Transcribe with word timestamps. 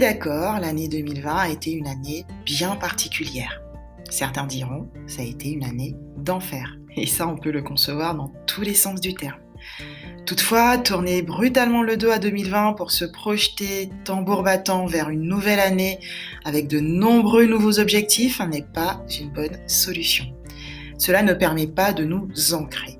d'accord, 0.00 0.58
l'année 0.60 0.88
2020 0.88 1.34
a 1.34 1.48
été 1.48 1.72
une 1.72 1.86
année 1.86 2.26
bien 2.44 2.76
particulière. 2.76 3.62
Certains 4.10 4.46
diront, 4.46 4.88
ça 5.06 5.22
a 5.22 5.24
été 5.24 5.50
une 5.50 5.64
année 5.64 5.96
d'enfer. 6.18 6.76
Et 6.96 7.06
ça, 7.06 7.26
on 7.26 7.36
peut 7.38 7.50
le 7.50 7.62
concevoir 7.62 8.14
dans 8.14 8.30
tous 8.46 8.60
les 8.60 8.74
sens 8.74 9.00
du 9.00 9.14
terme. 9.14 9.38
Toutefois, 10.26 10.76
tourner 10.76 11.22
brutalement 11.22 11.82
le 11.82 11.96
dos 11.96 12.10
à 12.10 12.18
2020 12.18 12.74
pour 12.74 12.90
se 12.90 13.04
projeter 13.04 13.90
tambour 14.04 14.42
battant 14.42 14.86
vers 14.86 15.08
une 15.08 15.22
nouvelle 15.22 15.60
année 15.60 15.98
avec 16.44 16.68
de 16.68 16.80
nombreux 16.80 17.46
nouveaux 17.46 17.78
objectifs 17.78 18.40
n'est 18.40 18.66
pas 18.74 19.04
une 19.20 19.30
bonne 19.30 19.56
solution. 19.66 20.26
Cela 20.98 21.22
ne 21.22 21.32
permet 21.32 21.66
pas 21.66 21.92
de 21.92 22.04
nous 22.04 22.28
ancrer. 22.52 22.98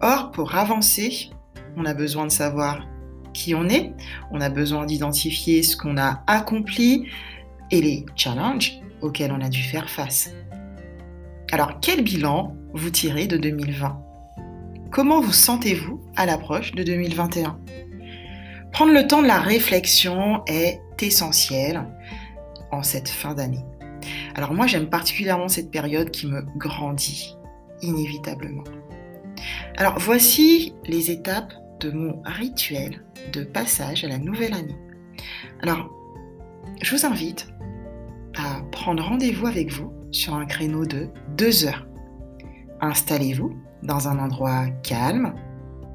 Or, 0.00 0.30
pour 0.30 0.54
avancer, 0.54 1.30
on 1.76 1.84
a 1.84 1.92
besoin 1.94 2.26
de 2.26 2.32
savoir 2.32 2.86
qui 3.32 3.54
on 3.54 3.68
est, 3.68 3.92
on 4.30 4.40
a 4.40 4.48
besoin 4.48 4.86
d'identifier 4.86 5.62
ce 5.62 5.76
qu'on 5.76 5.96
a 5.96 6.22
accompli 6.26 7.06
et 7.70 7.80
les 7.80 8.06
challenges 8.16 8.80
auxquels 9.00 9.32
on 9.32 9.40
a 9.40 9.48
dû 9.48 9.62
faire 9.62 9.88
face. 9.88 10.30
Alors, 11.52 11.80
quel 11.80 12.02
bilan 12.02 12.56
vous 12.74 12.90
tirez 12.90 13.26
de 13.26 13.36
2020 13.36 14.00
Comment 14.90 15.20
vous 15.20 15.32
sentez-vous 15.32 16.00
à 16.16 16.26
l'approche 16.26 16.72
de 16.72 16.82
2021 16.82 17.58
Prendre 18.72 18.92
le 18.92 19.06
temps 19.06 19.22
de 19.22 19.26
la 19.26 19.38
réflexion 19.38 20.42
est 20.46 20.80
essentiel 21.00 21.84
en 22.70 22.82
cette 22.82 23.08
fin 23.08 23.34
d'année. 23.34 23.64
Alors 24.34 24.54
moi 24.54 24.66
j'aime 24.66 24.88
particulièrement 24.88 25.48
cette 25.48 25.70
période 25.70 26.10
qui 26.10 26.26
me 26.26 26.42
grandit 26.56 27.36
inévitablement. 27.82 28.64
Alors 29.76 29.98
voici 29.98 30.74
les 30.86 31.10
étapes 31.10 31.52
de 31.80 31.90
mon 31.90 32.22
rituel 32.24 33.02
de 33.32 33.42
passage 33.42 34.04
à 34.04 34.08
la 34.08 34.18
nouvelle 34.18 34.54
année. 34.54 34.76
Alors 35.62 35.90
je 36.82 36.94
vous 36.94 37.06
invite 37.06 37.48
à 38.36 38.62
prendre 38.70 39.02
rendez-vous 39.02 39.46
avec 39.46 39.72
vous 39.72 39.92
sur 40.10 40.34
un 40.34 40.46
créneau 40.46 40.84
de 40.84 41.08
deux 41.36 41.64
heures. 41.64 41.86
Installez-vous 42.80 43.56
dans 43.82 44.08
un 44.08 44.18
endroit 44.18 44.68
calme. 44.82 45.34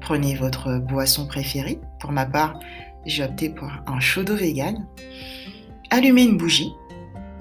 Prenez 0.00 0.34
votre 0.34 0.78
boisson 0.78 1.26
préférée. 1.26 1.80
Pour 2.00 2.12
ma 2.12 2.26
part, 2.26 2.60
j'ai 3.04 3.24
opté 3.24 3.50
pour 3.50 3.68
un 3.86 4.00
chaud 4.00 4.22
d'eau 4.22 4.36
vegan. 4.36 4.86
Allumez 5.90 6.24
une 6.24 6.36
bougie. 6.36 6.72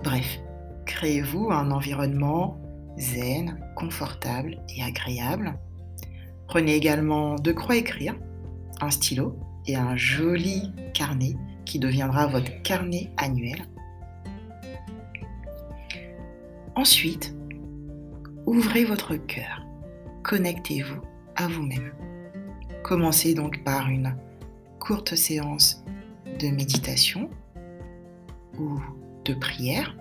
Bref, 0.03 0.39
créez-vous 0.85 1.51
un 1.51 1.71
environnement 1.71 2.59
zen, 2.97 3.59
confortable 3.75 4.57
et 4.75 4.83
agréable. 4.83 5.57
Prenez 6.47 6.75
également 6.75 7.35
de 7.35 7.51
quoi 7.51 7.75
écrire, 7.75 8.15
un 8.81 8.91
stylo 8.91 9.37
et 9.67 9.75
un 9.75 9.95
joli 9.95 10.71
carnet 10.93 11.35
qui 11.65 11.79
deviendra 11.79 12.27
votre 12.27 12.61
carnet 12.61 13.11
annuel. 13.17 13.67
Ensuite, 16.75 17.35
ouvrez 18.45 18.85
votre 18.85 19.15
cœur 19.15 19.65
connectez-vous 20.25 21.01
à 21.35 21.47
vous-même. 21.47 21.93
Commencez 22.83 23.35
donc 23.35 23.63
par 23.63 23.89
une 23.89 24.15
courte 24.79 25.15
séance 25.15 25.83
de 26.39 26.47
méditation 26.47 27.29
ou 28.57 28.79
de 29.23 29.35
prière. 29.35 29.95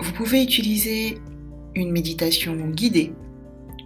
Vous 0.00 0.12
pouvez 0.12 0.42
utiliser 0.42 1.18
une 1.74 1.92
méditation 1.92 2.54
guidée 2.68 3.12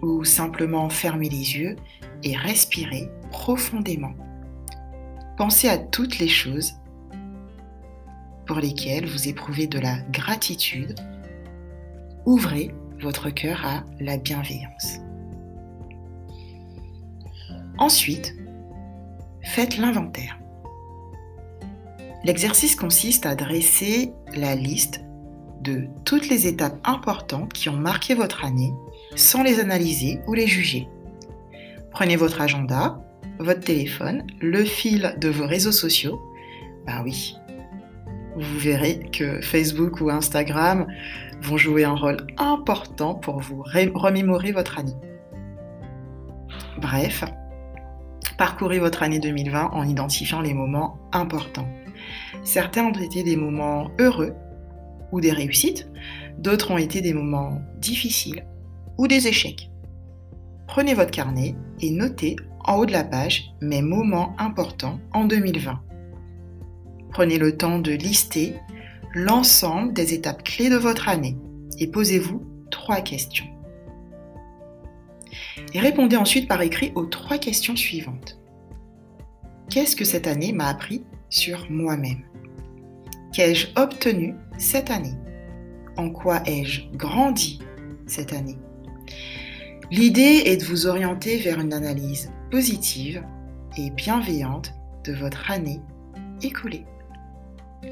ou 0.01 0.23
simplement 0.23 0.89
fermer 0.89 1.27
les 1.27 1.57
yeux 1.57 1.75
et 2.23 2.35
respirer 2.35 3.09
profondément. 3.31 4.13
Pensez 5.37 5.67
à 5.67 5.77
toutes 5.77 6.19
les 6.19 6.27
choses 6.27 6.73
pour 8.45 8.57
lesquelles 8.57 9.07
vous 9.07 9.27
éprouvez 9.27 9.67
de 9.67 9.79
la 9.79 9.97
gratitude. 10.11 10.99
Ouvrez 12.25 12.73
votre 13.01 13.29
cœur 13.29 13.65
à 13.65 13.83
la 13.99 14.17
bienveillance. 14.17 14.99
Ensuite, 17.77 18.35
faites 19.41 19.77
l'inventaire. 19.77 20.39
L'exercice 22.23 22.75
consiste 22.75 23.25
à 23.25 23.35
dresser 23.35 24.13
la 24.35 24.55
liste 24.55 25.01
de 25.61 25.87
toutes 26.05 26.29
les 26.29 26.47
étapes 26.47 26.79
importantes 26.83 27.51
qui 27.53 27.69
ont 27.69 27.77
marqué 27.77 28.13
votre 28.13 28.45
année 28.45 28.73
sans 29.15 29.43
les 29.43 29.59
analyser 29.59 30.19
ou 30.27 30.33
les 30.33 30.47
juger. 30.47 30.87
Prenez 31.93 32.15
votre 32.15 32.41
agenda, 32.41 32.99
votre 33.37 33.59
téléphone, 33.59 34.25
le 34.41 34.63
fil 34.63 35.15
de 35.19 35.29
vos 35.29 35.45
réseaux 35.45 35.71
sociaux. 35.71 36.19
Ben 36.87 37.03
oui, 37.03 37.35
vous 38.35 38.57
verrez 38.57 38.99
que 39.11 39.41
Facebook 39.41 40.01
ou 40.01 40.09
Instagram 40.09 40.87
vont 41.43 41.57
jouer 41.57 41.83
un 41.83 41.93
rôle 41.93 42.25
important 42.37 43.13
pour 43.13 43.39
vous 43.39 43.61
remémorer 43.63 44.51
votre 44.51 44.79
année. 44.79 44.95
Bref, 46.81 47.23
parcourez 48.39 48.79
votre 48.79 49.03
année 49.03 49.19
2020 49.19 49.69
en 49.71 49.83
identifiant 49.83 50.41
les 50.41 50.55
moments 50.55 50.97
importants. 51.11 51.69
Certains 52.43 52.85
ont 52.85 52.91
été 52.91 53.21
des 53.21 53.35
moments 53.35 53.91
heureux 53.99 54.33
ou 55.11 55.21
des 55.21 55.31
réussites, 55.31 55.87
d'autres 56.39 56.71
ont 56.71 56.79
été 56.79 57.01
des 57.01 57.13
moments 57.13 57.61
difficiles 57.77 58.47
ou 58.97 59.07
des 59.07 59.27
échecs. 59.27 59.69
Prenez 60.67 60.95
votre 60.95 61.11
carnet 61.11 61.55
et 61.83 61.91
notez 61.91 62.37
en 62.63 62.77
haut 62.77 62.85
de 62.85 62.93
la 62.93 63.03
page 63.03 63.53
mes 63.61 63.81
moments 63.81 64.35
importants 64.39 64.99
en 65.11 65.25
2020. 65.25 65.81
Prenez 67.11 67.37
le 67.37 67.57
temps 67.57 67.79
de 67.79 67.91
lister 67.91 68.55
l'ensemble 69.13 69.91
des 69.91 70.13
étapes 70.13 70.43
clés 70.43 70.69
de 70.69 70.77
votre 70.77 71.09
année 71.09 71.37
et 71.79 71.87
posez-vous 71.87 72.41
trois 72.71 73.01
questions. 73.01 73.45
Et 75.73 75.79
répondez 75.81 76.15
ensuite 76.15 76.47
par 76.47 76.61
écrit 76.61 76.93
aux 76.95 77.05
trois 77.05 77.37
questions 77.37 77.75
suivantes. 77.75 78.39
Qu'est-ce 79.69 79.97
que 79.97 80.05
cette 80.05 80.27
année 80.27 80.53
m'a 80.53 80.69
appris 80.69 81.03
sur 81.29 81.69
moi-même? 81.69 82.23
Qu'ai-je 83.33 83.67
obtenu 83.75 84.35
cette 84.57 84.89
année? 84.89 85.17
En 85.97 86.09
quoi 86.09 86.41
ai-je 86.45 86.83
grandi 86.93 87.59
cette 88.07 88.31
année? 88.31 88.57
L'idée 89.93 90.41
est 90.45 90.57
de 90.57 90.65
vous 90.65 90.87
orienter 90.87 91.37
vers 91.37 91.59
une 91.59 91.71
analyse 91.71 92.31
positive 92.49 93.23
et 93.77 93.91
bienveillante 93.91 94.73
de 95.03 95.13
votre 95.13 95.51
année 95.51 95.81
écoulée. 96.41 96.87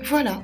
Voilà, 0.05 0.41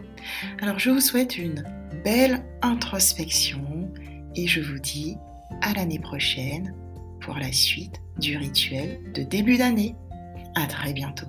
alors 0.62 0.78
je 0.78 0.92
vous 0.92 1.00
souhaite 1.00 1.36
une 1.36 1.64
belle 2.04 2.46
introspection 2.62 3.92
et 4.36 4.46
je 4.46 4.62
vous 4.62 4.78
dis 4.78 5.18
à 5.64 5.74
l'année 5.74 5.98
prochaine 5.98 6.76
pour 7.22 7.34
la 7.40 7.52
suite 7.52 8.04
du 8.20 8.38
rituel 8.38 9.00
de 9.16 9.24
début 9.24 9.58
d'année. 9.58 9.96
À 10.54 10.68
très 10.68 10.94
bientôt. 10.94 11.26